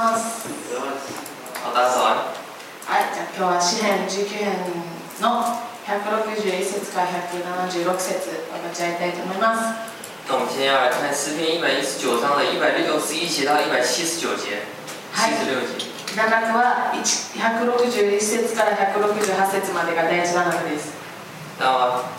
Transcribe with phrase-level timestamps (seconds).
[0.00, 0.48] ます。
[1.62, 2.16] 好，大家早安。
[2.88, 4.56] はい、じゃあ今日は詩編19編
[5.20, 5.44] の
[5.84, 9.60] 161節から176節を立ち上げたいと思います。
[10.26, 14.64] 那我们今天要来看诗篇一百一十九章的一百六十一节到一百七十九节，
[15.12, 15.84] はい七十六節。
[16.16, 17.04] 段落は1
[17.36, 20.96] 161節から168節までが第一段落です。
[21.58, 21.66] 那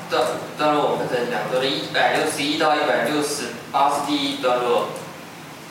[0.10, 0.22] 段
[0.58, 4.86] 段落我们分成两段，一百六十一到一百六十八是第一段落，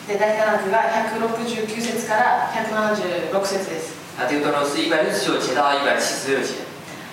[0.08, 3.94] で第二段落が169節から176節です。
[4.18, 6.54] 那第二段落是一百六十九节到一百七十六节。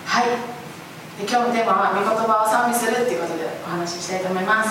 [0.05, 0.25] はい。
[1.17, 4.69] で今日のテーマは御言葉を賛美するっていうことでお話ししたいと思います。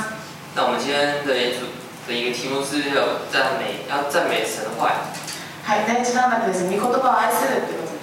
[0.55, 1.67] 那我们今天的主
[2.07, 4.97] 的一个题目是要赞美，要赞美神的话语。
[5.67, 6.65] はい、第一段落です。
[6.67, 7.99] 御言葉を愛するっていうことで。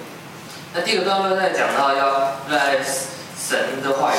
[0.74, 2.76] 那第二个段落在讲到要热爱
[3.36, 4.18] 神的话语。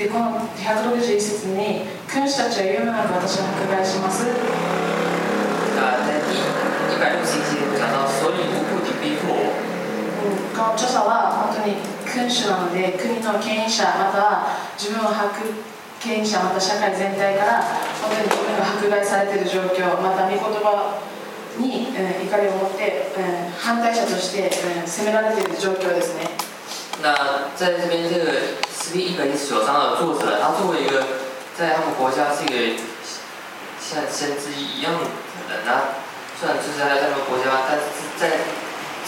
[0.00, 4.24] でこの161節に「君主たちは言うまなく私は迫害します」
[10.56, 11.76] この著者は本当に
[12.08, 15.36] 君主なので国の権威者または自分を迫
[16.00, 17.60] 権威者また社会全体から
[18.00, 20.96] 本当に自分が迫害されている状況また御言葉
[21.58, 26.49] に、えー怒りを持って、えー反対者として、えー責められている状況ですね
[27.02, 31.00] 那在这边这个诗篇一百一十九章的作者，他作为一个
[31.56, 32.76] 在他们国家是一个
[33.80, 35.08] 像先知一样的
[35.48, 35.96] 人，那
[36.36, 37.84] 虽然就是在他们国家，但是
[38.20, 38.44] 在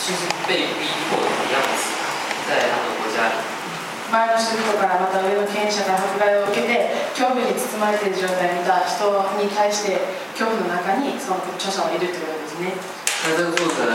[0.01, 1.93] 就是被逼迫的样子，
[2.49, 3.37] 在他们国家里。
[4.13, 9.09] 前の人々からまた上の権威者から迫害を受けて恐怖に包まれている状態を見た人
[9.41, 9.97] に対して
[10.37, 12.77] 恐怖の中にその著者はいるということですね
[13.25, 13.89] 那这个作者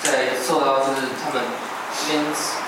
[0.00, 1.44] 在受到就是他们
[2.06, 2.20] 这边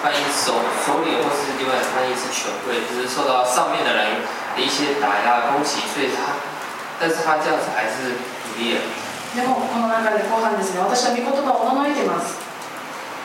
[0.02, 0.54] 翻译手
[0.86, 4.24] 手里或是另外翻译是权贵，就是受到上面的人
[4.56, 6.40] 的一些打压攻击，所以他，
[6.98, 8.16] 但是他这样子还是
[8.48, 8.80] 努力了。
[9.36, 10.80] でもこの中で後半ですね。
[10.80, 12.45] 私は御言葉をおののいています。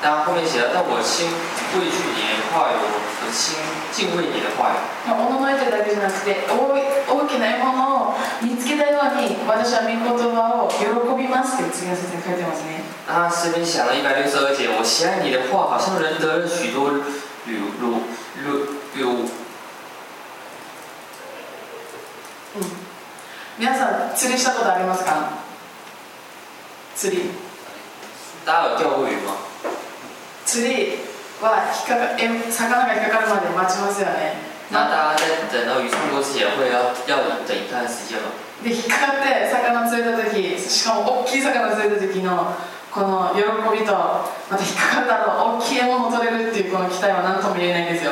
[0.02, 1.30] 但后面写了，但我心
[1.78, 2.82] 畏惧你的話語，
[3.22, 3.54] 我心
[3.94, 5.14] 敬畏你的話語。
[5.14, 6.58] おののいてるだけじゃなくて大
[7.06, 10.02] 大きな獲物を見つけたように私は御言
[10.34, 16.90] 葉を喜びますって次の説に書いてますね那他诗篇想了一百六十二节，我喜爱你的话，好像人得了许多
[17.46, 18.02] 礼物
[18.96, 19.30] 礼物。
[22.56, 22.64] うん
[23.60, 25.30] 皆さん釣りしたことありますか
[26.96, 27.30] 釣り
[28.46, 29.51] 大家有钓过鱼吗？
[30.52, 31.00] 釣り
[31.40, 34.36] は引っかかえ魚が引っかかるまで待ちますよね
[34.68, 38.36] 那大家在等到鱼上钩之前，会要要等一段时间吗？
[38.62, 42.54] で引っかかって魚釣れた時しかも大きい魚釣れた時の
[42.92, 43.40] この喜
[43.80, 48.12] びとまた引っかかった後大きい獲物取れるっていうこの期待は何とも言えないんですよ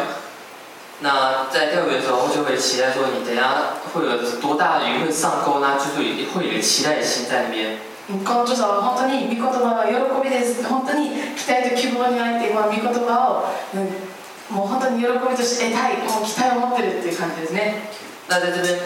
[1.01, 5.75] 那在钓鱼的时候，就会期待说，你等一下会有多大的鱼会上钩呢？
[5.75, 7.77] 就是有会有一个期待的心在那边。
[8.09, 9.93] この著者は本当に御言葉が喜
[10.23, 13.45] びです本当に期待と希望にあってこの御言葉を、
[13.77, 17.85] うん、もう本当に喜びとして得たいもう期待を持ってるっていう感じですね
[18.27, 18.79] 那在这边，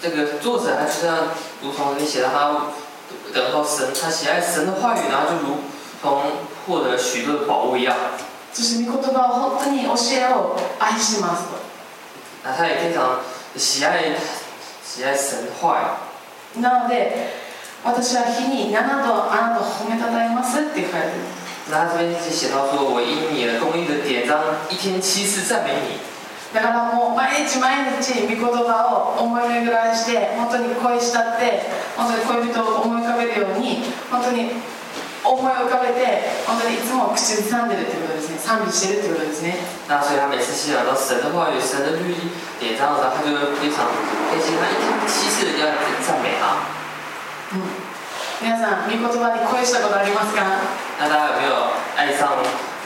[0.00, 1.26] 这个作者他就像
[1.60, 2.70] 如同你写的，他
[3.34, 5.56] 等到神，他喜爱神的话语，然后就如
[6.00, 6.22] 同
[6.66, 7.96] 获得许多的宝物一样。
[8.52, 11.58] そして御言葉を本当に教えを愛しますと
[12.44, 13.18] 那他也非常
[13.56, 14.14] 喜爱
[14.84, 15.80] 喜爱神的话
[16.54, 16.60] 语。
[16.60, 17.49] なので
[17.82, 21.24] 私は日に7度あなたを褒めたたえますって書いてる
[21.70, 24.36] 那他这边就写到说，我因你的公义的典章，
[24.68, 25.96] 一天七次赞美你。
[26.52, 31.62] だからもう毎日毎日御言葉を思い巡らして本当に恋したって
[31.96, 34.50] 本当に恋人を思い浮かべるように本当に
[35.22, 39.54] 思い浮かべて本当にいつも口ずさんでるということですね賛美してるということですね
[39.86, 43.86] 那所以他每次欣赏到神的话语、神的律例典章的时候，他就会非常
[44.26, 44.58] 开心。
[44.58, 45.70] 他一天七次要
[46.02, 46.79] 赞美他。
[47.52, 47.62] うん。
[48.40, 50.40] 皆さん御言葉に恋したことありますか？
[50.98, 52.32] 那大家有没有爱上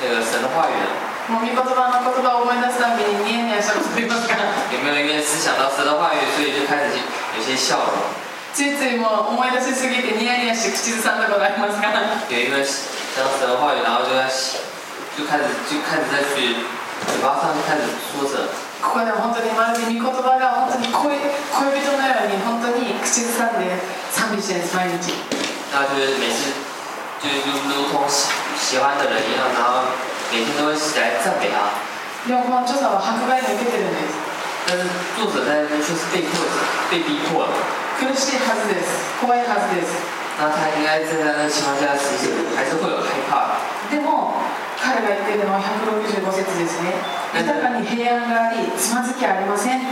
[0.03, 0.91] 那个神的话语呢？
[1.31, 4.35] もう御言葉の言葉を思い出すたびにニヤニヤしたことありますか？
[4.73, 6.99] 有没有因为思想到神的话语，所以就开始
[7.39, 7.93] 有些笑容？
[8.53, 11.95] ついついもう思い出しすぎてニヤニヤして口ずさんだことありますか？
[12.31, 14.27] 有因为想到神的话语，然后就在
[15.15, 16.67] 就开始就开始在去
[17.07, 18.49] 嘴巴上就开始说着。
[18.85, 23.81] ここでは本当にまるで御言葉が本当に恋恋人のように本当に口ずさんで
[24.13, 25.17] 賛美してるんです毎日
[25.73, 26.53] 那就是每次
[27.19, 28.29] 就是如如同喜
[28.61, 29.89] 喜欢的人一样，然后
[30.31, 31.73] 每天都会起来赞美他。
[32.29, 34.15] でもこの著者は迫害に受けてるんです
[34.69, 34.85] 但是
[35.17, 36.37] 作者在那边却是被迫
[36.93, 37.53] 被逼迫了。
[37.99, 39.97] 苦しいはずです怖いはずです
[40.39, 43.59] 那他应该在那个情況下，其实还是会有害怕的。
[43.91, 44.35] でも
[44.85, 46.93] 彼が言ってるのは165節ですね。
[47.33, 49.81] 豊かに平安がありつまずきありません。
[49.81, 49.87] 書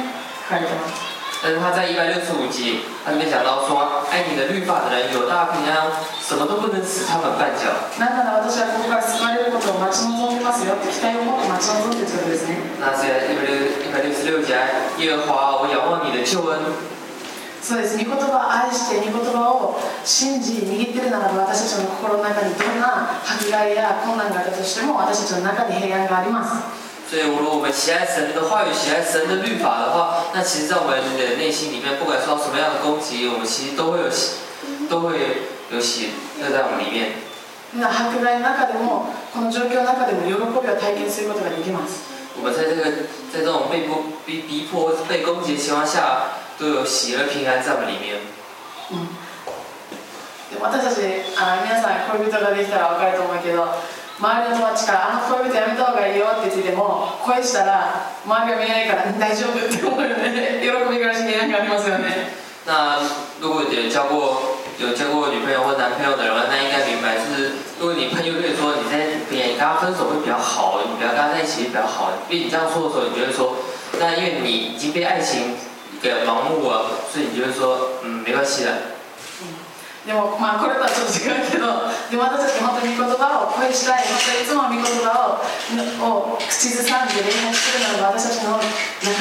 [0.52, 1.08] かれてます
[1.42, 5.90] 但是他在一百六十五集，他里面讲到说，爱你的律法的人有大平安，
[6.22, 7.66] 什么都不能使他们绊脚。
[7.98, 12.58] なんなら私はここから救われることを待ち望んでますよって期待を持って待ち望んでということですね。
[12.78, 14.54] 那在一百六一百六十六节，
[14.98, 16.60] 耶和华，我仰望你的救恩，
[17.62, 17.96] そうです。
[17.96, 26.82] 御言葉を愛して御言葉を信じ握ってるならば私たちの心の中にどんな迫害や困難があったとしても私たちの中に平安があります。
[27.08, 34.40] 所以，如果我们喜爱神的话语，喜爱神的律法的话，那其实，在我们的内心里面，不管受到什么样的攻击，我们其实都会有喜，
[34.88, 35.18] 都会
[35.70, 36.08] 有喜
[36.40, 37.12] 乐在我们里面。
[37.74, 42.10] みんな迫害の中でもこの状況の中でも喜びを体験することができます。
[42.34, 42.84] 我们在这个
[43.30, 48.18] 在这种被迫、被逼迫被攻击的情况下，都有喜乐平安在我们里面。
[50.50, 51.00] で私たち
[51.36, 53.66] あ皆さん恋人ができたら分かると思うけど
[54.20, 63.00] 周りの友達から「あの恋人やめた方がいいよ」って言ってても恋したら周りが見えないから「大丈夫」って思うよね喜び暮らしに何かありますよね那
[63.40, 67.50] 如果有交过有交过女朋友或男朋友的人，那应该明白，就是
[67.80, 73.56] 如果你朋友跟你说你在别人跟他分手会比较好，你不要跟他在一起比较好，因为你这样说的时候，你就会说，
[73.98, 75.56] 那因为你已经被爱情
[76.02, 78.72] 给盲目了，所以你就会说，嗯，没关系的。
[80.02, 88.66] でもまあこれとはちょっと違うけどでも私たち本当に御言葉を恋したい本当にいつも御言葉をを口ずさんで恋愛してるならば私たちの中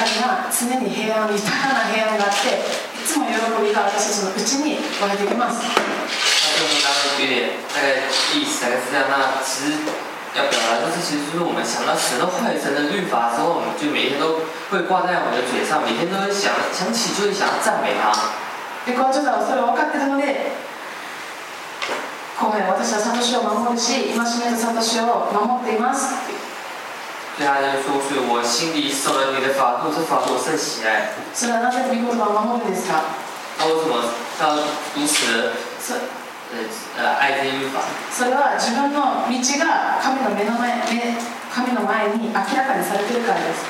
[0.09, 2.65] には常に平安豊かな平安があって
[2.97, 5.61] いつも喜びが私たちのうちに湧いてきます
[10.34, 10.52] 那这个大概有点大概意思大概是这样。
[10.52, 18.12] 那其实要表达就是，其实就是我们想到神的话语、神的律法之后，我们就每天都会挂在我们的嘴上，每天都会想想起就会想要赞美他。
[18.84, 20.52] でこうちょっとそれを分かってるので
[22.38, 26.36] ごめん私はサトシを守るし戒めとサトシを守っていますって
[27.36, 31.10] 所以他就说，所以我心里守了你的法度，这法度我甚喜爱。
[31.34, 33.02] それはなぜ御言葉を守るんですか
[33.58, 34.04] 那为什么
[34.40, 34.54] 要
[34.94, 35.52] 如此的
[38.11, 39.31] それは自分の道
[39.63, 41.15] が神の目の前目
[41.47, 43.63] 神の前に明らかにされてるからです。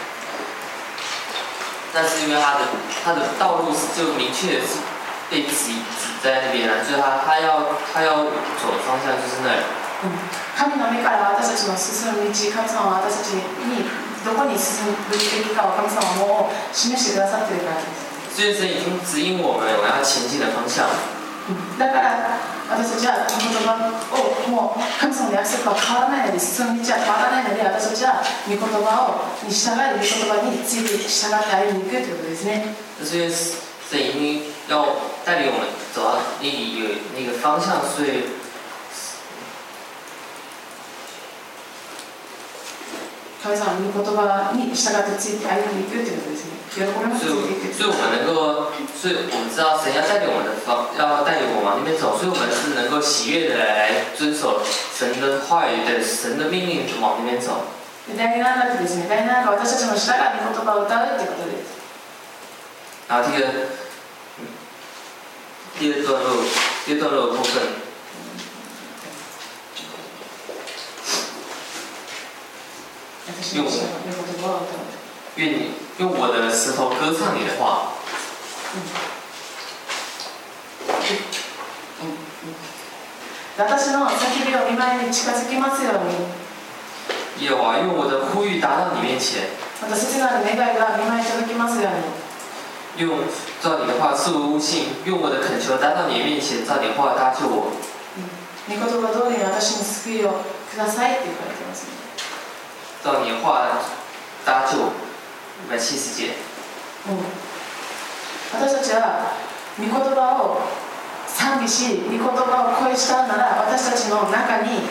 [1.93, 2.65] 那是因为他的
[3.03, 4.57] 他的道路是就明确
[5.29, 8.25] 被指指在那边了，就是他他要他要
[8.57, 9.61] 走的方向就是那里。
[10.57, 13.85] 神の目から私たちの進む道神様は私たちに
[14.25, 18.09] どこに進むべきかを神様はもう示してくださってるからです。
[18.33, 20.89] 所以神已经指引我们我们要前进的方向。
[21.77, 22.37] だから
[22.69, 23.73] 私たちは御言葉
[24.13, 32.75] をもう神様の約束は変わらないのでその道は変わらないので私たちは御言葉をに従い御言葉について従って歩んでいくということですね。
[32.99, 33.31] 这是因为
[33.89, 34.85] 神已经要
[35.25, 38.23] 带领我们走到那一个那个方向，所以
[43.41, 43.57] 所以
[47.89, 54.61] 我们能够，所以我们知道神要带领我们的方，要带领我往那边走，所以我们是能够喜悦的来遵守
[54.95, 57.65] 神的话语的神的命令往那边走。
[58.07, 61.75] で第7学ですね第7学は私たちの従い御言葉を歌うことです
[63.09, 63.67] 然后第二，
[65.77, 66.45] 第二段落，
[66.85, 67.61] 第二段落部分，
[73.39, 74.79] 私の従い御言葉を歌う
[75.37, 77.93] 愿你用我的舌头歌唱你的话，
[83.57, 85.93] 私の叫びを見舞いに近づきますよう
[87.39, 89.47] に耶和华用我的呼吁达到你面前，
[89.81, 91.93] また切なる願いが見舞いに届きますよう
[92.99, 93.23] に用
[93.61, 97.71] 照你的话赐我悟性，用我的恳求达到你面前，照你的话搭救我。
[98.67, 100.33] 御言葉通りに私に救いを
[100.69, 101.91] くださいって言われてますね
[103.04, 103.66] 照你的话
[104.44, 104.92] 搭救我。
[105.56, 106.34] 一百七十节，
[107.08, 107.16] うん
[108.52, 109.32] 私たちは
[109.78, 110.60] 御言葉を
[111.26, 114.84] 賛美し御言葉を恋したなら私たちの中に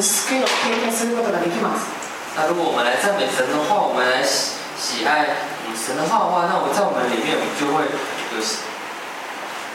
[0.00, 1.88] 救いを経験することができます
[2.36, 5.24] 那如果我们来赞美神的话，我们来喜喜爱
[5.66, 7.88] 嗯神的话的话，那我在我们里面，我们就会
[8.36, 8.44] 有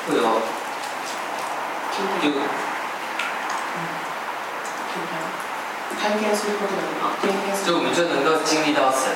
[0.08, 0.22] 会有
[2.22, 2.32] 有
[6.01, 9.13] 体験することができます経験する就我们就能够经历到神。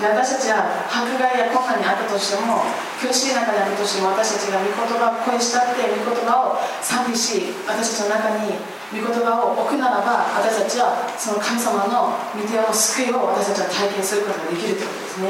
[0.00, 2.64] で私たちは迫害や困難にあったとしても
[2.96, 8.56] 苦しい中であったとしても私たちが御言葉を恋したって御言葉を賛美し私たちの中に
[8.96, 15.28] 御言葉を置くならば私たちはその神様の御手の救いを私たちは体験することができるということですね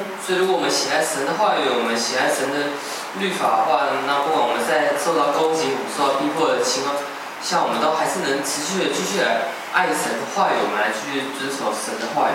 [3.18, 6.94] 律法的话，那不管我们在受到攻击、受到逼迫的情况
[7.42, 12.34] 下，我们都还是能持续的继续来爱神的话语，我们来继续遵守神的话语。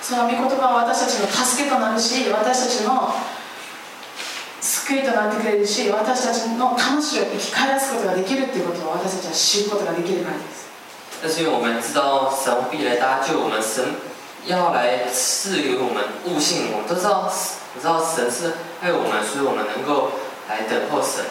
[0.00, 3.14] その御言葉は私たちの助けとなるし私たちの
[4.60, 10.68] 救いとなってくれるし私たちの魂を生き返らすことができるっていうことを私たちは知ることができるからです
[11.22, 13.82] 但是因为我们知道神必来搭救我们，神
[14.44, 17.32] 要来赐予我们悟性，我们都知道，
[17.76, 20.12] 我知道神是爱我们，所以我们能够
[20.48, 21.24] 来等候神。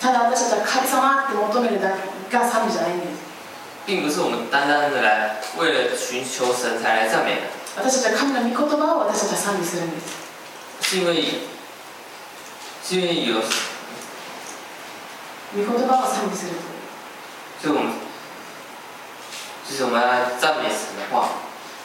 [0.00, 1.90] ただ私たちは神様って求めるだ
[2.30, 3.18] けが賛美じゃないんです
[3.84, 7.40] 并不是我们单单的来为了寻求神才来赞美的，
[7.82, 10.06] 私たちは神の御言葉を私たちは賛美するんです
[10.82, 11.40] 是因为
[12.84, 13.42] 是因为有，
[15.56, 16.52] 御言葉を賛美する
[17.60, 17.92] 所以我们
[19.68, 21.30] 就是我们来赞美神的话。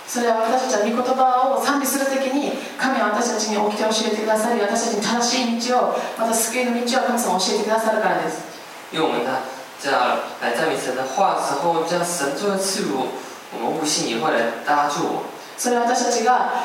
[0.05, 2.52] それは私たちは御言葉を賛美するときに
[2.83, 8.43] 神は私たちに起きて教えてくださり私たちに正しい道をまた救いの道を神様教えてくださるからです。
[8.91, 13.07] 因为我们来赞美神的话的时候，这样神就会赐予我
[13.55, 15.23] 我们悟性，也会来搭救我。
[15.57, 16.59] それは私たちが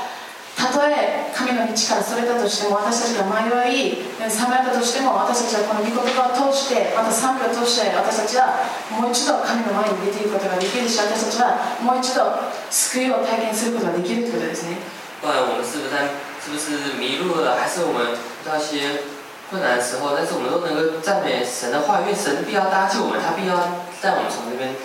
[0.58, 12.26] たとえ神の道からそれたとしても私たちが迷いさまよったとしても私たちはこの御言葉を通してまた賛美を通して私たちはもう一度神の前に出ていくことができるし私たちはもう一度
[12.74, 14.82] 救いを体験することができるということですね
[15.21, 19.03] 不然我们是不是在是不是迷路了，还是我们遇到一些
[19.49, 23.55] 困难的时候，但是我们都能够赞美神的话，因为神必要搭救我们，他必要
[24.01, 24.75] 带我们从这边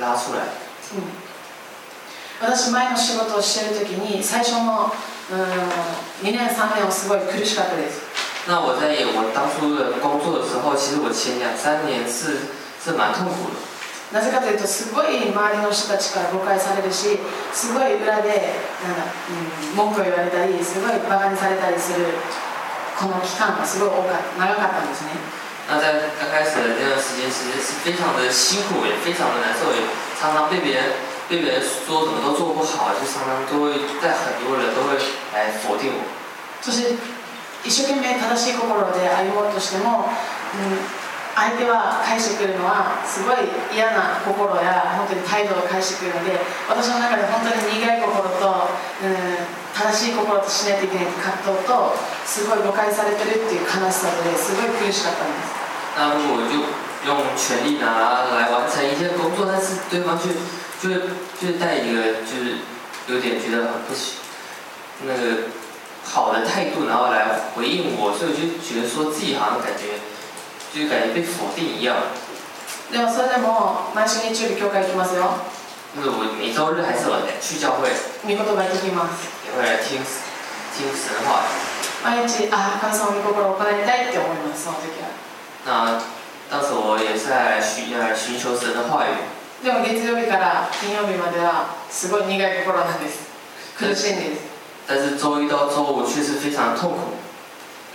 [0.00, 0.48] 拉出来。
[0.94, 1.24] うん
[2.40, 4.90] 私前の仕事をしてる時に最初の
[5.30, 8.02] うん2年3年はすごい苦しかったです
[8.46, 12.50] 那我在我当初的工作的时候，其实我前两三年是
[12.84, 13.56] 是蛮痛苦的，
[14.11, 17.19] なぜかというとすごい周りの人たちから誤解されるし
[17.53, 22.05] すごい裏でなんだ、うん、文句を言われたりすごいバカにされたりする
[22.97, 25.11] この期間がすごい多か長かったんですね
[25.69, 29.85] 那在刚开始的那段时间，其实是非常的辛苦，也非常的难受，也
[30.19, 30.83] 常常被别人
[31.29, 34.97] 被别人说怎么都做不好，就常常都会在很多人都会
[35.31, 36.01] 来否定我。
[36.59, 36.97] そして
[37.63, 40.09] 一生懸命正しい心で歩もうとしても、
[40.55, 40.81] うん、
[41.39, 46.35] 相手は返してくるのはすごい嫌な心や本当に態度を返してくるので
[46.67, 48.67] 私の中で本当に苦い心と、
[48.99, 49.15] うん、
[49.71, 51.95] 正しい心としないといけない葛藤と
[52.27, 55.55] すごい誤解されてるっていう悲しさですごい苦しかったんです。
[55.95, 56.59] 那如果我就
[57.07, 57.87] 用全力拿
[58.35, 60.27] 来完成一些工作，但是对方却
[60.79, 62.59] 就是就是带一个就是
[63.07, 64.19] 有点觉得很不喜
[65.07, 65.47] 那个
[66.03, 70.03] 好的态度，然后来回应我，所以我就觉得说自己好像感觉
[70.73, 71.95] 就是感觉被否定一样。
[72.91, 75.25] でもそれでも毎週日曜日教会行きますよ。
[75.95, 77.89] 就是我每周日还是有去教会，
[78.23, 79.29] 御言葉行ってきます。
[79.45, 79.97] 也会来听
[80.77, 81.41] 听神的话。
[82.03, 85.09] 毎日ああ神様の御心を行いたいって思いますその時は。
[85.65, 85.99] 那
[86.49, 93.27] 当时我也是在寻来寻求神的话语，でも月曜日から金曜日まではすごい苦い心なんです。
[93.77, 94.41] 苦しいんです。
[94.87, 96.97] 但是周一到周五却是非常痛苦。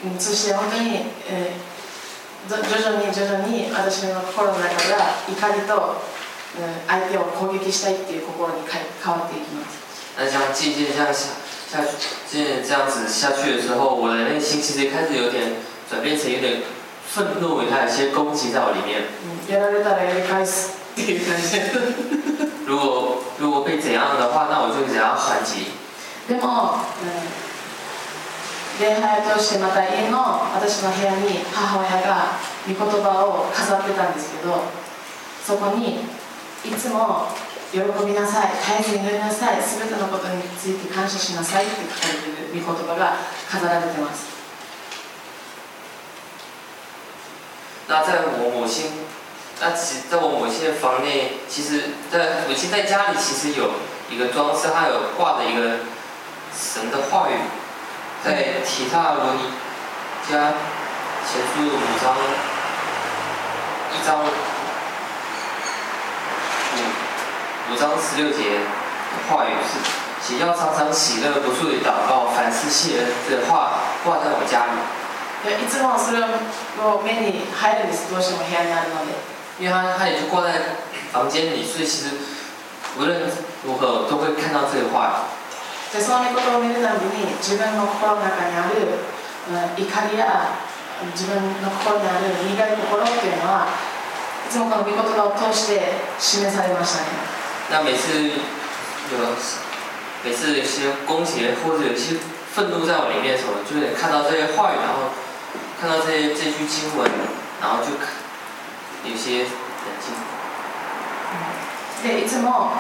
[0.05, 1.74] うんそして本当に、えーぞ
[2.49, 6.15] 徐々に徐々に私の心の中が怒りと、うん
[6.87, 9.83] 相手を攻撃したいっていう心に変わっていきます
[10.17, 11.31] 那这样渐渐这样下
[12.31, 15.55] 这样子下去的时候，我的内心其实开始有点
[15.91, 16.63] 转变成有点
[17.13, 19.03] 愤怒，还有一些攻击在我里面。
[19.03, 21.63] うんやられたらやり返すっていう感じで
[22.65, 25.73] 如果如果被怎样的话，那我就怎样还击。
[26.31, 27.44] でも、うん
[28.81, 30.19] 礼拝を通してまた家の
[30.53, 34.63] 私の部屋に母親が御言葉を飾ってたんですけど
[35.45, 36.01] そこに
[36.65, 37.29] いつも
[37.71, 38.51] 喜びなさい
[38.83, 43.17] 絶えず祈りなさい全てのことについて感謝しなさいって書かれている御言葉が
[43.51, 44.35] 飾られてます。
[47.87, 48.93] 那在我母亲，
[49.61, 53.73] 那其在我母亲的房内，其实在母亲在家里其实有
[54.11, 55.81] 一个装饰，它有挂着一个
[56.57, 57.35] 神的话语，
[58.24, 59.40] 在提塔罗尼
[60.30, 60.54] 加
[61.26, 62.16] 前书五章
[63.94, 64.28] 一章五
[67.72, 68.62] 五章十六节的
[69.30, 69.80] 话语是，
[70.22, 74.72] 写要常常喜乐，不住的祷告，凡事谢恩的话挂在我家里。
[75.42, 79.16] いやいつもそれを目に入るんですどうしても部屋にあるので
[79.58, 80.76] 因为它它也就挂在
[81.14, 82.10] 房间里，所以其实
[82.98, 83.22] 无论
[83.64, 85.24] 如何都会看到这个话
[85.95, 88.99] でその御言葉を見るたびに自分の心の中にある、
[89.47, 90.51] うん怒りや
[91.15, 97.07] 自分の心にある苦い心っていうのはいつもこの御言葉を通して示されましたね
[97.71, 98.29] 那每次
[99.13, 99.19] 有
[100.25, 102.17] 每次有些攻击或者有一些
[102.55, 105.13] 愤怒在我里面的时候，就会看到这些话语，然后
[105.79, 107.11] 看到这些这句经文，
[107.61, 107.93] 然后就
[109.05, 110.15] 有些冷静。
[112.03, 112.73] でいつも、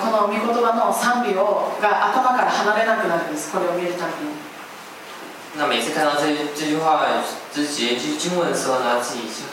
[0.00, 3.52] この御言葉の賛美をが頭から離れなくなるんです。
[3.52, 4.34] これを見るたびに。
[5.56, 7.06] 那每次看到这这句话，
[7.54, 9.44] 这几句经文的时候呢，自己就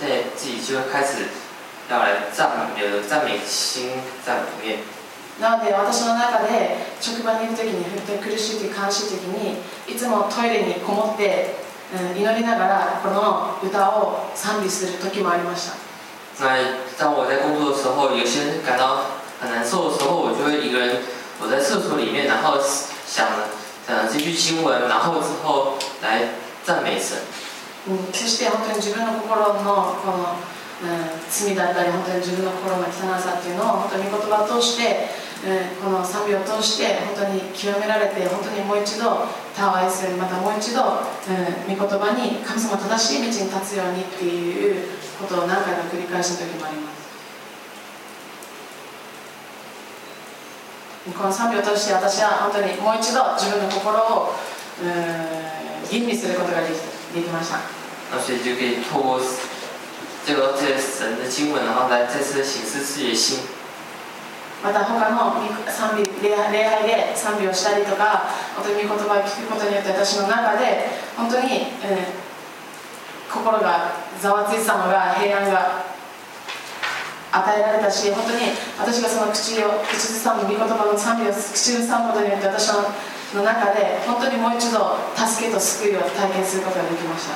[0.00, 1.28] 在自己就会开始
[1.88, 3.90] 要来赞美，有赞美心
[4.24, 4.78] 在里面。
[5.40, 11.64] なので私の中で職場にいる時に本当に苦しい時悲しい時にいつもトイレにこもって、うん
[12.16, 15.74] 祈りながらこの歌を賛美する時もありました。
[16.40, 16.56] 那
[16.98, 18.98] 当我在工作的时候，有些感到
[19.44, 20.96] 很难受的时候，我就会一个人
[21.38, 22.58] 躲在厕所里面，然后
[23.06, 23.28] 想
[23.86, 26.32] 想这句经文，然后之后来
[26.64, 27.18] 赞美神。
[27.86, 30.40] うんそして本当に自分の心のこの、
[30.80, 35.08] うん罪だったり本当に自分の心の汚さっていうのを本当に御言葉を通して、
[35.44, 44.88] うんこの賛美を通して本当に清められて本当にもう一度他を愛するまたもう一度、うん、御言葉に神様正しい道に立つようにっていう
[45.20, 47.03] ことを何回か繰り返した時もあります
[51.12, 54.32] この賛美を通して私は本当にもう一度自分の心を、
[54.80, 56.80] うん、吟味することができ
[57.14, 57.58] できました
[58.10, 59.20] 那所以就可以透过
[60.24, 63.40] 这个这个神的经文，然后来再次自己的心。
[64.62, 65.36] また他の
[65.68, 68.24] 賛美礼拝礼拝で賛美をしたりとか
[68.56, 72.24] 本当に御言葉を聞くことによって私の中で本当に、えー
[73.34, 73.90] 心が
[74.22, 75.82] ざわついてたのが平安が
[77.34, 82.86] 与えられたし本当に私がその口を口ずさむ御言葉の賛美を口ずさむことによって私の
[83.34, 87.34] の中で本当にもう一度助けと救いを体験することができました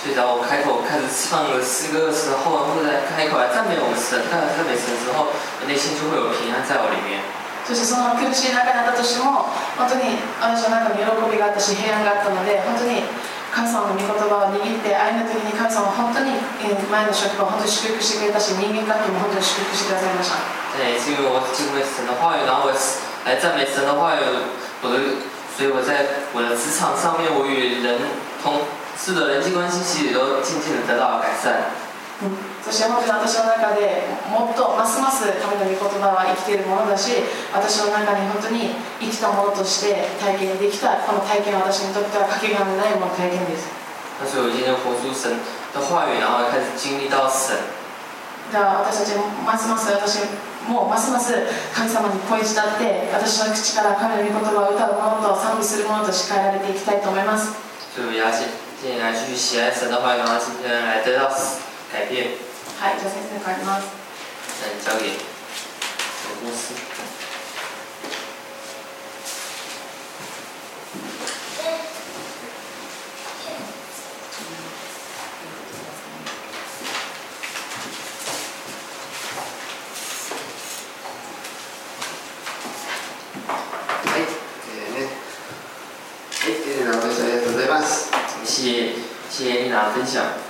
[0.00, 7.20] 所以当我开口开始唱诗歌的时候，或者在开口来赞美我们神、赞美神之后，我内心就会有平安在我里面。
[7.64, 9.48] そしてその苦しい中だったとしても
[9.80, 13.00] 本当に私の中に喜びがあったし平安があったので本当に
[13.54, 16.34] 神様の御言葉を握って歩んだ時に神様は本当に
[16.90, 20.42] 前の職場を本当に祝福してくれたし人間関係も本当に祝福してくださいました
[20.74, 22.74] 对，是因为我敬畏神的话语，然后我
[23.22, 24.26] 来赞美神的话语，
[24.82, 24.98] 我的，
[25.54, 27.94] 所以我在我的职场上面，我与人
[28.42, 28.66] 同
[28.98, 31.70] 事的人际关系其实都渐渐的得到了改善。
[32.64, 37.10] そして本当に私の中でもっとますます神の御言葉は生きているものだし
[37.52, 38.70] 私の中に本当に
[39.02, 43.66] 生きたものとして体験できたこの体験は私にとってはかけがえのないもの体験です。
[44.22, 45.34] 那所以我今天就活出神
[45.74, 47.58] 的话语，然后开始经历到神。
[48.52, 50.22] だから私たちもますます私
[50.68, 51.34] もますます
[51.74, 57.52] 神様に恋したって私の口から神の御言葉を歌うものと賛美するものとしかえられていきたいと思います。
[57.94, 58.46] 所以我要建
[58.80, 61.28] 建议来继续喜爱神的话语，然后今天来得到
[61.94, 62.26] 改变。
[62.80, 63.86] はいじゃあ先生帰ります
[64.60, 66.74] 那交给陈牧师。
[84.10, 85.06] はい、えーね、
[86.40, 88.10] はい、えー、直美さんありがとうございます。
[88.44, 88.92] 谢谢
[89.30, 90.43] 谢谢丽娜的分享。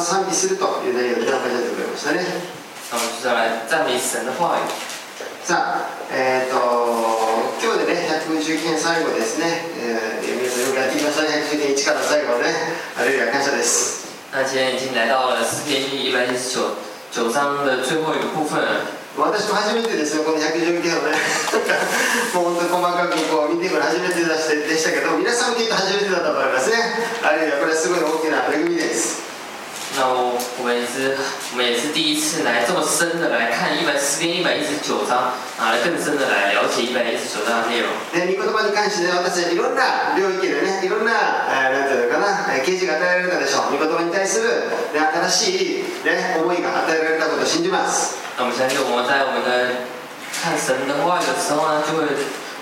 [0.00, 2.24] 賛美するという内容で紹介してくれましたね。
[5.44, 6.56] さあ、えーと、
[7.62, 12.54] 今日でね、119編最後ですね、えー、皆さんよくやってきましたね、119編1から最後ね、
[12.98, 14.10] あるいは感謝です。
[14.32, 16.76] 那今天已经来到了诗篇第一百一十九
[17.10, 19.00] 九章的最后一个部分了。
[19.18, 21.18] 私も初めてですよ、この119編をね、
[22.34, 26.76] もう本当に細かくこう見てくる初めてでしたでしたけど、皆さんもきっと初めてだと思いますね。
[27.22, 29.29] あるいはこれはすごい大きな恵みです。
[29.97, 31.15] 那我我们也是
[31.53, 37.87] 我们也是第一次来这么深的来看一百诗篇一百一十九章啊，来更深的来了解一百一十九章的内容。
[38.11, 43.77] ね、御言葉に関してね、私はいろんな領域でね、いろんな、えーなんていうのかな、えー啓示が与えられたでしょう。
[43.77, 48.17] 御言葉に対する、ね、新しい、ね、思いが与えられたことを信じます。
[48.37, 49.87] 那我们相信我们在我们的
[50.43, 52.03] 看神的话语的时候呢，就会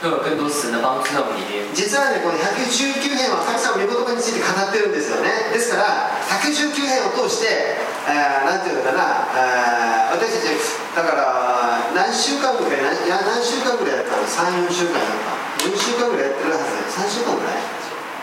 [0.01, 1.67] 会有更多神的帮助在我们里面。
[1.75, 5.51] 実はね、この119編は神様の御言葉について語ってるんですよね。
[5.53, 7.75] ですから、119編を通して、
[8.07, 10.55] えーなんていうのかな、えー私たち、
[10.95, 15.19] だから、何週間ぐらい、何いや何週間ぐらいやったの ?3、4週間やっ
[15.59, 15.67] た。
[15.67, 16.87] 4週間ぐらいやってるはずだよ。
[16.95, 17.59] 3週間ぐらい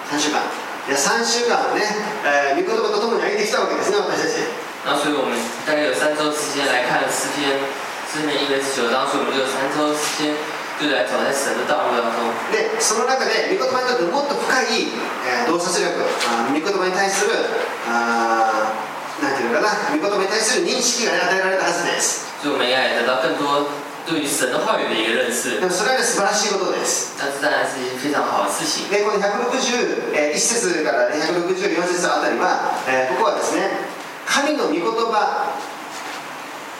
[0.10, 0.40] ?3 週間。
[0.40, 1.84] いや、3週間ね、
[2.24, 4.48] えー御言葉とともに歩んできたわけですね、私たち。
[4.88, 5.34] 那所以我们
[5.66, 7.58] 大概有三周时间来看诗篇
[8.06, 10.30] 诗篇一百十九章，所以我们就三周时间
[12.52, 14.92] でその中で御言葉にとってもっと深い、
[15.24, 15.94] えー洞察力
[16.28, 17.32] あー御言葉に対する
[17.88, 22.28] あーなんていうのかな御言葉に対する認識がね与えられたはずです
[25.60, 25.66] で。
[25.66, 28.90] もそれはね素晴らしいことです那这当然是一件非常好的事情。
[28.92, 33.70] でこの161、えー、1節から、ね、164節あたりは、えーここはですね
[34.28, 35.56] 神の御言葉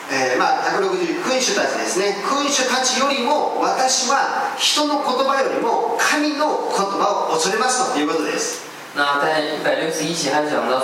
[0.08, 2.22] えーまあ、160君主たちですね。
[2.22, 8.66] 君主たちよりも私は人の言葉よりも神の言葉を恐れますということです。
[8.94, 10.80] 那在一百六十一节，讲到，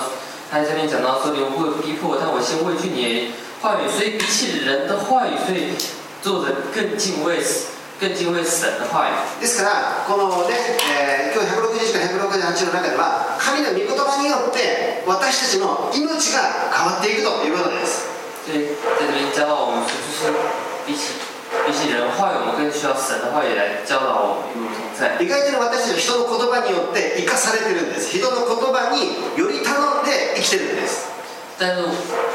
[0.50, 3.32] 他在这边讲到说，你们不会逼迫我，但我先畏惧你。
[3.62, 5.70] 的话语，所以比起人的话语，所以
[6.20, 7.38] 作者更敬畏，
[8.00, 9.12] 更敬畏神的话语。
[9.40, 10.56] ですからこのね、
[10.98, 16.42] えー今日161から168の中では神の御言葉によって私たちの命が
[16.74, 18.11] 変わっていくということです
[18.44, 20.34] 所以在这边教导我们说，就是
[20.84, 21.14] 比起
[21.64, 25.14] 比起人的话语，我们更需要神的话语来教导我们与我们同在。
[25.22, 31.06] 意外とね私たちは人の言葉によって生かされてるんです人の言葉により頼んで生きてるんです
[31.56, 31.86] 但是，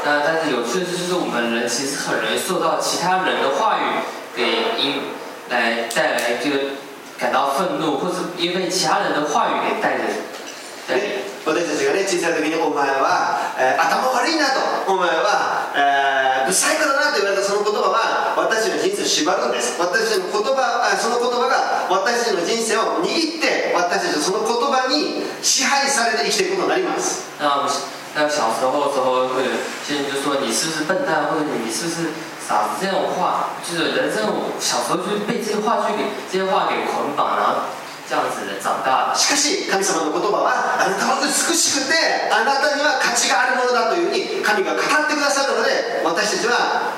[0.06, 4.00] 呃，但是有趣的就是我们人其实很容易受到其他人的话语
[4.34, 5.12] 给引
[5.50, 6.80] 来带来这个
[7.18, 10.04] 感到愤怒，或是因为其他人的话语给带着。
[10.94, 14.60] ね私たちがね小さい時に「お前は、えー頭悪いな」と
[14.92, 19.76] 「お前は、えー、不細工だな」と言われたその言葉は私の人生を縛るんです。
[19.78, 27.24] 私の言葉その言葉が私の人生を握って私たちはその言葉に支配されて生きていくことになります。
[28.16, 29.50] 那小时候时候，会有
[29.86, 32.08] 些人就说你是不是笨蛋，或者你是不是
[32.40, 37.68] 傻子这种话，就是人生我小时候就被这些话去给这些话给捆绑，然后
[38.08, 39.18] 这样子的长大的。
[39.20, 41.92] しかし神様の言葉はあなたは美しくて
[42.32, 46.96] あなたには価値があるものだというふうに神が語ってくださるので私たちは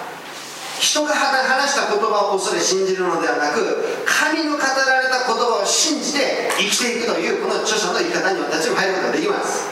[0.79, 9.69] 人が話した言葉を恐れ信じるのではなく神の語られた言葉を信じて生きていくというこの著者の生き方に私たちも入ることができます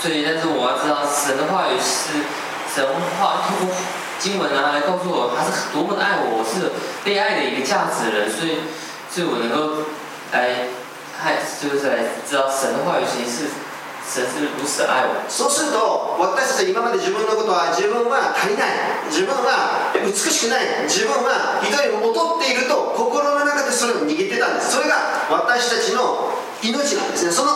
[0.00, 2.20] 所以，但是我要知道神的话语是
[2.72, 2.84] 神
[3.18, 3.74] 话，透过
[4.20, 6.70] 经文啊来告诉我，他是多么的爱我，我是
[7.02, 8.60] 被爱的一个价值的人，所以，
[9.10, 9.88] 所以我能够
[10.32, 10.68] 来，
[11.16, 13.56] 还就是来知道神的话语其实是。
[14.06, 18.70] そうすると私たちは今まで自分のことは自分は足りない。
[19.10, 20.86] 自分は美しくない。
[20.86, 24.78] 自分は人よりも劣っていると心の中でそれを握ってたんです。
[24.78, 26.30] それが私たちの
[26.62, 27.32] 命なんですね。
[27.32, 27.50] その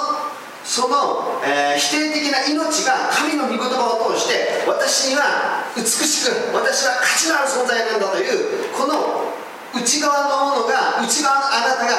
[0.66, 9.30] その、えー否定的な命が神の御言葉を通して私には美しく私は価値のある存在なんだというこの
[9.74, 11.92] 内側のものが内側のあなたが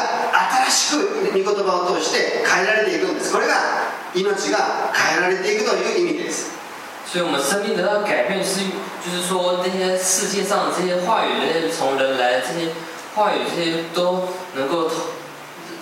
[0.66, 3.32] 新しく御言葉を通して変えられていくんです。
[3.32, 3.56] これが
[4.14, 6.52] 命が変えられていくという意味です。
[7.12, 8.62] 所以，我们生命得到改变是，
[9.04, 12.72] 就是说，这些世界上的这些话语，这些从人来的这些
[13.16, 14.90] 话语，这些都能够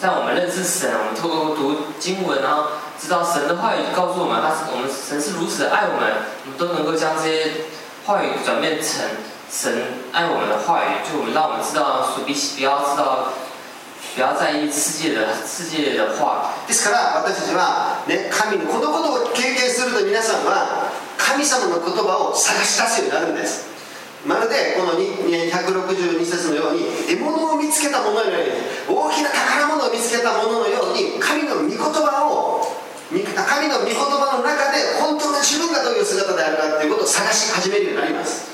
[0.02, 2.66] 在我们认识神，我们透过读经文，然后
[3.00, 6.14] 知道神的话语告诉我们，他是我们神是如此的爱我们，
[6.46, 7.52] 我们都能够将这些
[8.06, 9.06] 话语转变成
[9.52, 9.74] 神
[10.14, 13.34] 爱我们的话语，就让我们知道，说比不要知道，
[14.14, 23.66] 不要在意世界的世界的话，ですから私たちは、ね、神のこのことを経験すると皆さんは神様の言葉を探し出すようになるんです
[24.24, 28.54] まるでこの162節のように獲物を見つけたもののように
[28.86, 32.78] 大きな宝物を見つけたもののように神の御言葉を
[33.10, 33.26] 神
[33.66, 38.46] の御言葉の中で本当の自分がどういう姿であるかということを探し始めるようになります，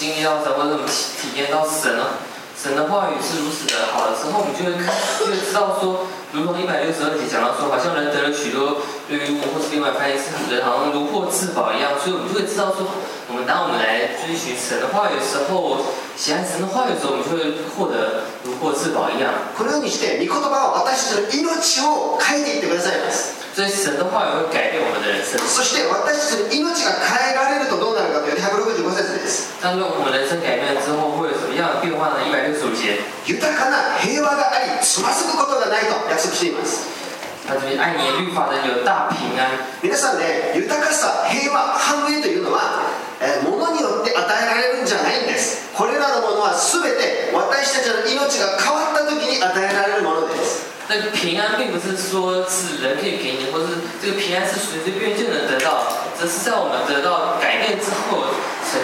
[0.00, 2.20] 经历到神，或者我们体体验到神了，
[2.56, 12.88] 神的话语是如此的好的时候，我们就会看，就会知道说，如同一百六十二节讲到说，好像人得了许多对于物，或是另外翻译是人好像如获至宝一样，所以我们就会知道说，
[13.28, 15.84] 我们当我们来追寻神的话语的时候，
[16.16, 19.32] 喜爱神的话语的时候，我们就会获得如获至宝一样。
[19.56, 25.38] このようにして御言葉は私たちの命を変えていってくださいます所以，神的话语会改变我们的人生。
[25.40, 28.99] そして私たちの命が変えられるとどうなるかというと165節
[29.31, 29.55] です。
[29.63, 32.19] 当然，我们人生改变之后，会有什么样的变化呢？
[32.27, 36.91] 一百六十五节，豊かな平和がありつまずくことがないと約束しています。
[37.47, 39.49] 他这边爱你律法的有大平安。
[39.81, 42.83] 皆さんね豊かさ平和繁栄というのは、
[43.19, 45.71] えー物によって与えられるんじゃないんです。
[45.73, 50.69] これらのものは全て私たちの命が変わった時に与えられるものです。
[50.89, 55.87] 那个平安并不是说是人可以给你，或是这个平安是随随便便就能得到，
[56.19, 58.27] 则是在我们得到改变之后，
[58.71, 58.79] そ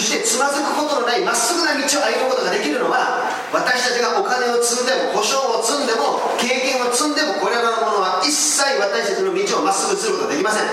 [0.00, 10.64] してつまずくことのないまっすぐな道を歩むことができるのは私たちがお金を積んでも保証を積んでも経験を積んでもこれらのものは一切私たちの道をまっすぐすることができません。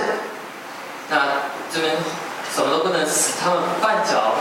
[1.09, 1.41] 那
[1.71, 1.95] 这边
[2.53, 4.37] 什么都不能使他们绊脚的话，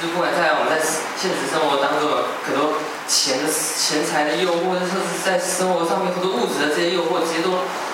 [0.00, 0.74] 就是不管在我们在
[1.16, 2.72] 现实生活当中有很多
[3.08, 4.92] 钱的钱财的诱惑，或者是
[5.24, 7.50] 在生活上面很多物质的这些诱惑，这些都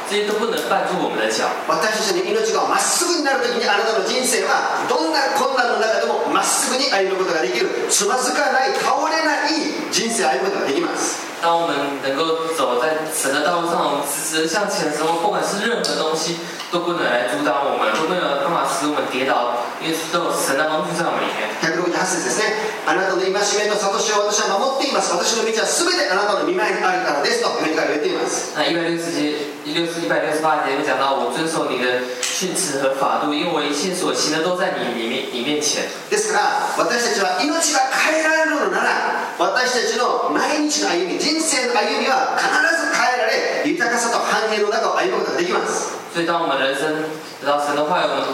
[0.09, 1.45] 这些都不能绊住我们的脚。
[1.67, 16.39] 私たちの命がまっすぐになる時にあなたの人生はどんな困難の中でもまっすぐに歩むことができるつまずかない倒れない人生を歩むことができます当我们能够走在神的道路上，我们直直向前的时候，不管是任何东西
[16.73, 19.53] 都不能来阻挡我们，都没有办法使我们跌倒，
[19.85, 21.45] 因为都有神的帮助在我们里面。
[21.61, 22.57] 168節ですね
[22.89, 35.85] あなたの戒めと悟しを私は守っています私の道は全てあなたの見舞いにあるからですというふうに彼は言っています那一百六十节、六十一百六十八节就讲到，我遵守你的训词和法度，因为我一切所行的都在你里面你面前。
[36.11, 42.45] ですから私たちは命が変えられるのなら私たちの毎日の歩み人生の歩みは必
[42.77, 47.09] ず変えられ豊かさと繁栄の中を歩むことができます所以，当我们人生
[47.41, 48.25] 得到神的话语，我们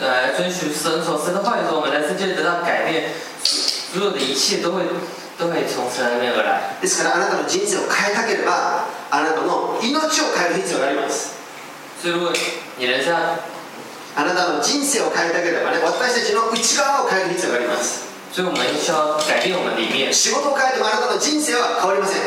[0.00, 3.10] 呃遵循神所神的话语的时候，我们人生就会得到改变，
[3.42, 4.82] 所有的一切都会。
[6.82, 11.38] ですからあなたの人生を変えたければあなたの命を変える必要があります。
[14.16, 18.08] あなたの人生を変えたければね私たちの内側を変える必要があります。
[20.12, 22.22] 仕事を変えてもあなたの人生は変わりません。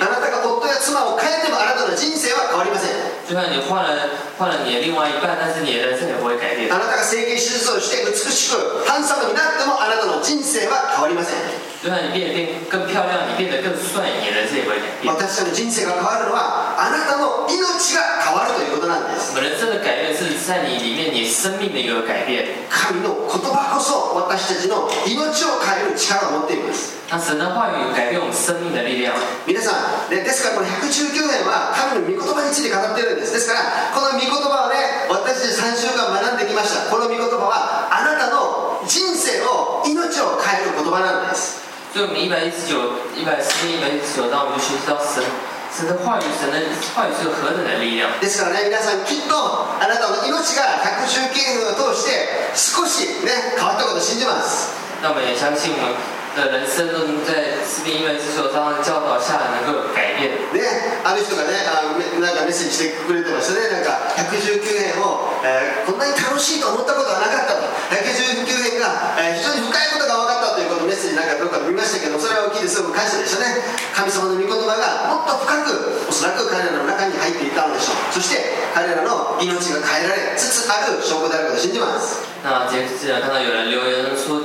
[0.00, 6.74] あなたが夫や妻を変えてもあなたの人生は変わりません就算你换了换了你的另外一半，但是你的人生也不会改变あ。
[6.74, 11.38] なたが整形手術をして美しくハンサムになってもあなたの人生は変わりません
[11.80, 15.14] 就算你变得变更漂亮，你变得更帅，你的人生也不会改变。
[15.14, 22.66] 私たちの人生が変わるのはあなたの命が変わるということなんです我们人生的改变是在你里面，你生命的一个改变。
[22.68, 29.14] 神の言葉こそ私たちの命を変える力を持っています那神的话语改变我们生命的力量。
[29.46, 33.32] 皆さん、ね、ですからこの119編は神の御言葉について語っているんです。
[33.32, 36.90] ですからこの御言葉をね私たち3週間学んできました。
[36.90, 41.62] この御言葉はあなたの人生を命を変える言葉なんです。
[41.94, 42.78] 所以我们一百一十九、
[43.14, 45.22] 一百四一百一十九章，我们就学习到神
[45.70, 46.58] 神的话语，神的
[46.94, 48.10] 话语是有何等的力量。
[48.20, 54.74] ですからね皆さんきっとあなたの命が119編を通して少しね変わったことを信じます。
[55.02, 55.86] 那我们也相信我。
[55.86, 60.30] 们的人生都能在诗篇一百一十九章的教导下能够改变。
[60.54, 60.62] ね、
[61.02, 63.66] ある人がねあめなんかメッセージしてくれてましたね。
[63.70, 67.66] なんか119編を、えーこんなに楽しいと思ったことはなかったと。
[67.90, 72.82] 119編が、えー非常に深いことが分かったということをメッセージなんかどっかで見ましたけどそれは大きいです。
[72.82, 73.58] ごく感謝でしたね。
[73.94, 78.14] 神様の御言葉がもっと深くおそらく彼らの中に入っていったのでしょう。
[78.14, 82.22] そして彼らの命が変えられつつある証拠であることを信じます。
[82.42, 84.40] 那接着看到有人留言说，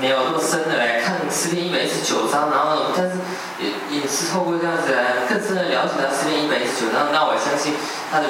[0.00, 3.18] 没有那么深的来看诗篇一百一十九章，然后但是
[3.60, 7.74] 也也是透过这样子来更深的了解到诗篇一百一十九章，那我相信
[8.10, 8.26] 他的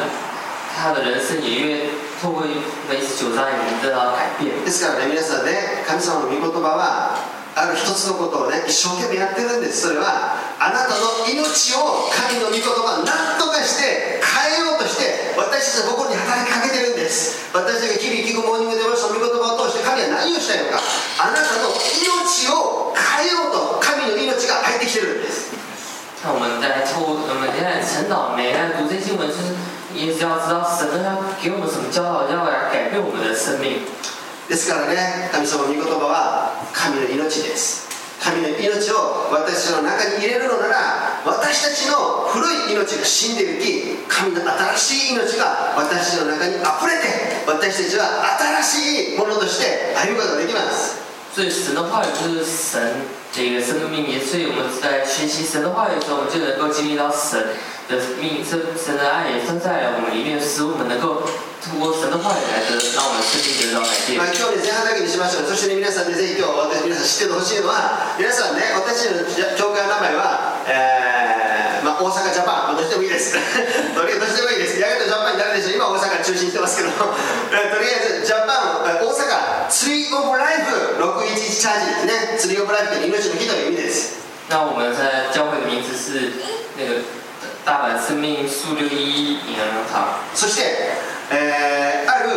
[0.75, 2.59] 他的人生也越透过一
[2.89, 4.51] 百一十九章也能得到改变。
[4.65, 7.15] ですからね皆さんね神様の御言葉は
[7.58, 9.90] ある一つのことをね一生懸命やってるんです。
[9.90, 17.50] それはあなたの命を神の御言葉を何とかして変えようとして私たちの心に働きかけてるんです。
[17.50, 20.78] 私たちが日々聞くモーニングデボーションの御言葉を通して神は何をしたいのか。
[21.18, 25.50] あなたの命を変えようと神の命が入ってきてるんです。
[26.22, 29.58] 那我们在透，我们在晨祷，每天读这些文，就是
[29.94, 33.82] 也只要知道神要给我们什么教导，要来改变我们的生命。
[34.48, 37.88] ですからね神様の御言葉は神の命です。
[38.20, 51.07] 神の命を私の中に入れるのなら私たちの古い命が死んでゆき神の新しい命が私の中にあふれて私たちは新しいものとして歩むことができます。
[51.38, 52.82] 所以神的话语就是神
[53.32, 57.38] 的一个生命也所以我们在学习神的话语的时候，我们就能够经历到神
[57.88, 61.22] 的命，神神的爱也生在我们里面，使我们能够
[61.62, 64.26] 通过神的话语来得让我们生命得到改变ま。
[64.26, 69.22] あ、今日前半だけにしましょうそしてね皆さんにぜひ今日私皆さん知ってほしいのは皆さんね私の
[69.54, 71.47] 教会の名前は、えー
[71.98, 73.34] あ、大阪ジャパン、まあ、どうしてもいいです。
[73.98, 74.80] とりあえずどうしてもいいです。
[74.80, 75.70] やがてジャパンになるでしょ。
[75.72, 76.90] う今大阪中心してますけど。
[77.52, 82.38] え ーとりあえずジャパンえー大阪ツリーオブライフ611チャージですね。
[82.38, 84.18] ツリーオブライフって命の木という意味です。
[84.50, 86.32] 那我们在教会的名字是
[86.78, 87.02] 那个
[87.66, 90.20] 大阪生命树六一一银行堂。
[90.34, 90.96] そして、
[91.32, 92.30] えーある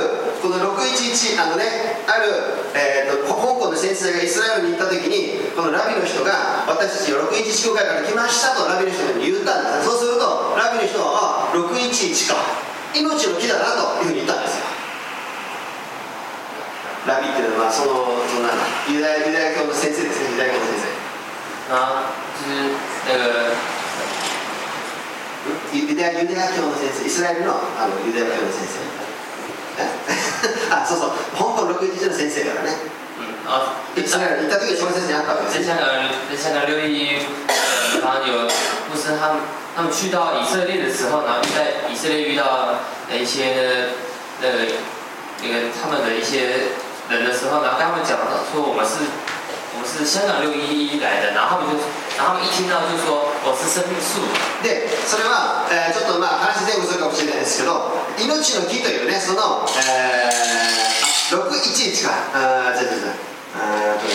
[0.43, 1.65] この611あのね
[2.07, 2.27] ある、
[2.75, 12.71] えーと香港の先生がイスラエルに行った時にこのラビの人が私たちは611教会から来ましたとラビの人に言ったんですそうするとラビの人はあ611か。
[12.95, 14.65] 命の木だなというふうに言ったんですよ。
[17.07, 17.95] ラビっていうのはその
[18.27, 18.51] その
[18.91, 20.33] ユダヤユダヤ教の先生ですね。
[20.33, 21.01] ユダヤ教の先生。
[21.71, 22.03] 然后
[22.35, 22.75] 就是
[23.07, 23.55] 那个
[25.74, 28.82] ユダヤユダヤ教の先生イスラエルのあのユダヤ教の先生
[29.78, 29.88] え
[30.72, 32.72] あそうそう香港611の先生からね
[33.18, 35.86] 嗯啊，イスラエルに行った時にその先生に会ったわけです在香港，
[36.30, 38.44] 在香港六一，呃，然后有
[38.90, 39.42] 牧师他们
[39.76, 42.74] 他们去到以色列的时候，然后在以色列遇到
[43.10, 43.92] 的一些
[44.42, 44.58] 那个
[45.44, 46.74] 那个他们的一些
[47.10, 49.06] 人的时候，然后跟他们讲到说我们是
[49.81, 51.81] 我是香港六一一来的，然后他们就
[52.19, 54.21] 然后他们一听到就说我是生命树。
[54.61, 63.17] でそれは、えーちょっとまあ話前後するかもしれないですけど命の木というねその、えー、あ611かあー違う違う違う
[63.57, 64.13] あーとね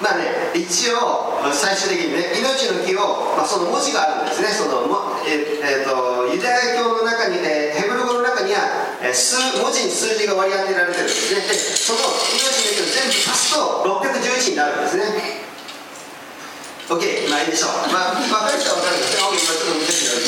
[0.00, 4.86] まあね一応最終的にね命の木を、まあ、その文字があるんですねその
[5.26, 11.40] えーえーとユダヤ教の中に、えーヘブル語の中には、えー数文字に数字が割り当てられてるんですね。
[11.40, 15.49] でその命の木を全部足すと611になるんですね。
[16.90, 17.86] OK、まあいいでしょう。
[17.94, 19.22] まあ、分かる人は分かるんですね。
[19.22, 20.26] 今ちょっと難しいので、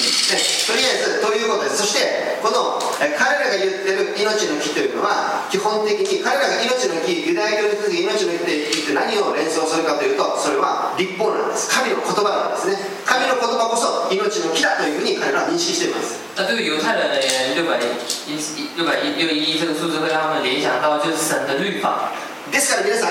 [0.62, 1.82] とりあえず、ということです。
[1.82, 11.66] そして、この、え彼らが言ってる命の木というのは、基本的に、彼らが命の木、ユダヤ教の命の木って言って何を連想するかというと、それは立法なんです。
[11.66, 12.78] 神の言葉なんですね。
[13.02, 16.14] 神の言葉こそ命の木だというふうに彼らは認識しています。
[16.38, 18.38] 那对于犹太人而言，六百一
[18.78, 22.14] 六百一六一这个数字会让他们联想到就是神的律法。
[22.52, 23.10] ですから皆さ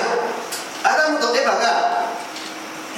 [0.82, 2.11] アダムとエヴァが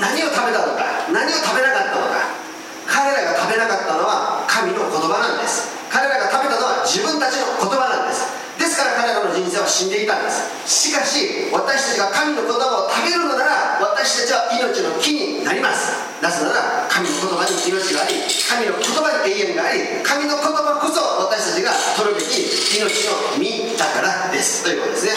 [0.01, 2.45] 何を食べたのか、何を食べなかったのか、
[2.87, 5.71] 彼らが食べなかったのは神の言葉なんです。
[5.91, 8.27] 彼らが食べたのは自分たちの言葉なんです。
[8.59, 10.47] ですから彼らの人生は死んでいたんです。
[10.67, 15.95] しかし、私たちが神の言葉を食べるのなら、私たちは命の木になります。
[16.23, 22.43] なぜなら、神の言葉に命があり、神の言葉に永遠があり、神の言葉こそ私たちが取るべき
[22.79, 24.63] 命の実だからです。
[24.63, 25.13] ということですね。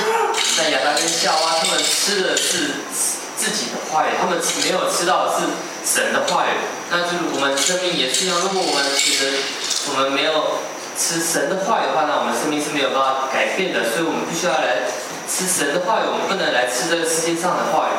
[3.36, 5.46] 自己的话语，他们没有吃到的是
[5.84, 6.54] 神的话语。
[6.90, 9.32] 那就是我们生命也是一样，如果我们觉得
[9.90, 10.60] 我们没有
[10.96, 13.84] 吃神的话语的话，那我们生命是没有办法改变的。
[13.90, 14.86] 所以我们必须要来
[15.28, 17.96] 吃神的话语，我们不能来吃这个世界上的话语。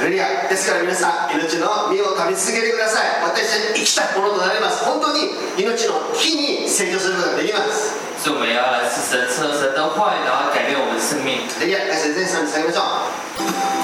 [0.00, 5.28] ハレルヤですから皆さん命の実を食べ続けてください私たち生きたものとなります本当に
[5.58, 11.44] 命の木に成長することができます所以我们也要来吃神，吃了神的话语，然後改变我们的生命。
[11.52, 13.83] ハレルヤ感謝全さんに下げましょうじゃあ、賛美しまし